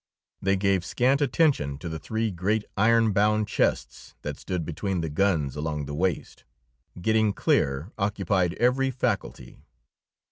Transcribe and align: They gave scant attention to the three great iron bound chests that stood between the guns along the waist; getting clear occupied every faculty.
They 0.41 0.55
gave 0.55 0.83
scant 0.83 1.21
attention 1.21 1.77
to 1.77 1.87
the 1.87 1.99
three 1.99 2.31
great 2.31 2.65
iron 2.75 3.11
bound 3.13 3.47
chests 3.47 4.15
that 4.23 4.39
stood 4.39 4.65
between 4.65 5.01
the 5.01 5.09
guns 5.09 5.55
along 5.55 5.85
the 5.85 5.93
waist; 5.93 6.43
getting 6.99 7.33
clear 7.33 7.91
occupied 7.99 8.55
every 8.55 8.89
faculty. 8.89 9.59